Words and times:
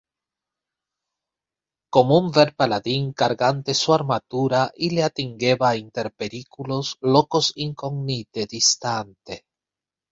Como 1.97 2.17
un 2.21 2.31
ver 2.35 2.55
paladin 2.55 3.05
cargante 3.21 3.71
su 3.81 3.89
armatura 3.99 4.61
ille 4.87 5.03
attingeva, 5.09 5.77
inter 5.85 6.09
periculos, 6.21 6.97
locos 7.15 7.45
incognite, 7.67 8.41
distante. 8.57 9.35